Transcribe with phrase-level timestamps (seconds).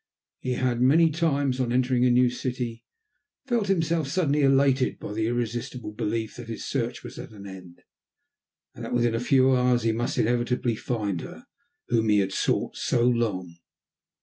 [0.39, 2.83] He had many times, on entering a new city,
[3.45, 7.83] felt himself suddenly elated by the irresistible belief that his search was at an end,
[8.73, 11.45] and that within a few hours he must inevitably find her
[11.89, 13.57] whom he had sought so long.